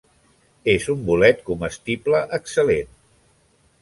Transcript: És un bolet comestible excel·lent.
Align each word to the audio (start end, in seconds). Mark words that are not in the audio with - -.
És 0.73 0.87
un 0.93 1.03
bolet 1.09 1.43
comestible 1.51 2.23
excel·lent. 2.39 2.91